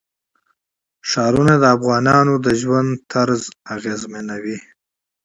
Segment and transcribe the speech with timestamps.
[1.09, 3.41] ښارونه د افغانانو د ژوند طرز
[3.75, 4.57] اغېزمنوي.